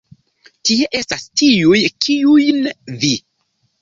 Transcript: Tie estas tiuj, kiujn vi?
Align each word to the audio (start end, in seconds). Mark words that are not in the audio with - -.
Tie 0.69 0.87
estas 0.99 1.27
tiuj, 1.41 1.83
kiujn 2.07 2.67
vi? 3.05 3.13